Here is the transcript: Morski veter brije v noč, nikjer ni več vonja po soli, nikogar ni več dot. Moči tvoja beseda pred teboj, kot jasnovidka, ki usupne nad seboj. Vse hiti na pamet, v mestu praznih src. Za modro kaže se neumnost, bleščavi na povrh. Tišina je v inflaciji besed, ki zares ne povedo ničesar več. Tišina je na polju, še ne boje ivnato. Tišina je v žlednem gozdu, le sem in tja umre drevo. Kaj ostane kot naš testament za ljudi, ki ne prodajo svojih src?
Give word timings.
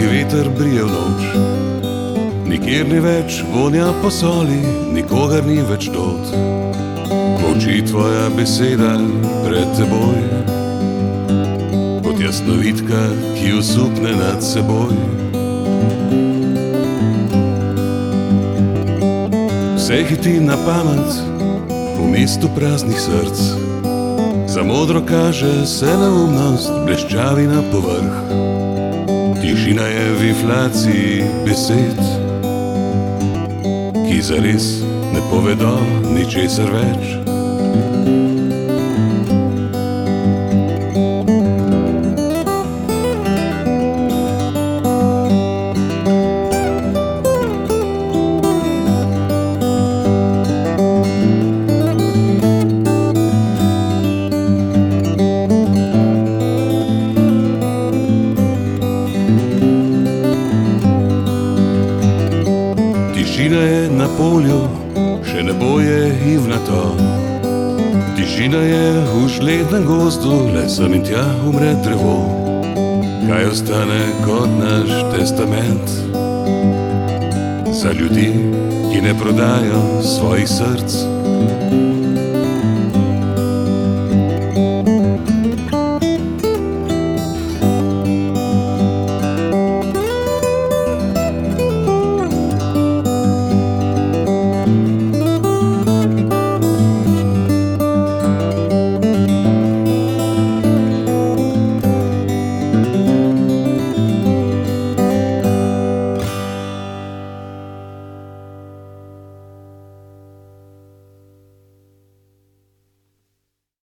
Morski 0.00 0.16
veter 0.16 0.48
brije 0.58 0.84
v 0.84 0.88
noč, 0.88 1.24
nikjer 2.48 2.86
ni 2.88 3.00
več 3.04 3.42
vonja 3.52 3.90
po 4.00 4.08
soli, 4.10 4.56
nikogar 4.94 5.44
ni 5.44 5.58
več 5.60 5.90
dot. 5.92 6.30
Moči 7.42 7.82
tvoja 7.84 8.30
beseda 8.32 8.94
pred 9.44 9.74
teboj, 9.76 10.22
kot 12.06 12.22
jasnovidka, 12.24 13.02
ki 13.36 13.52
usupne 13.58 14.16
nad 14.16 14.40
seboj. 14.40 14.96
Vse 19.76 20.04
hiti 20.08 20.38
na 20.40 20.56
pamet, 20.64 21.20
v 21.98 22.08
mestu 22.08 22.48
praznih 22.56 22.96
src. 22.96 23.69
Za 24.50 24.62
modro 24.62 25.02
kaže 25.06 25.66
se 25.66 25.86
neumnost, 25.86 26.72
bleščavi 26.86 27.44
na 27.46 27.60
povrh. 27.70 28.16
Tišina 29.38 29.86
je 29.86 30.06
v 30.18 30.24
inflaciji 30.32 31.28
besed, 31.46 32.00
ki 33.94 34.18
zares 34.26 34.66
ne 35.14 35.22
povedo 35.30 35.76
ničesar 36.10 36.66
več. 36.74 37.39
Tišina 63.40 63.60
je 63.60 63.84
na 63.96 64.04
polju, 64.18 64.58
še 65.24 65.40
ne 65.40 65.54
boje 65.56 66.10
ivnato. 66.28 66.80
Tišina 68.12 68.60
je 68.68 68.82
v 69.00 69.22
žlednem 69.32 69.86
gozdu, 69.88 70.34
le 70.52 70.66
sem 70.68 70.92
in 70.92 71.06
tja 71.08 71.24
umre 71.48 71.70
drevo. 71.80 72.18
Kaj 73.24 73.48
ostane 73.48 74.02
kot 74.26 74.52
naš 74.60 74.92
testament 75.14 75.88
za 77.72 77.96
ljudi, 77.96 78.28
ki 78.92 79.00
ne 79.08 79.16
prodajo 79.16 79.80
svojih 80.04 80.44
src? 80.44 81.00